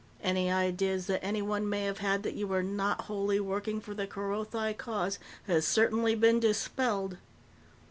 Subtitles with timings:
[0.23, 4.07] Any ideas that anyone may have had that you were not wholly working for the
[4.07, 7.17] Kerothi cause has certainly been dispelled."